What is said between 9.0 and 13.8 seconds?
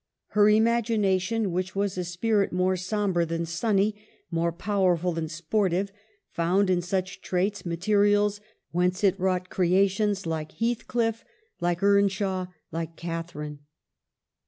it wrought creations like Heathcliff, like Earnshaw, like Catharine.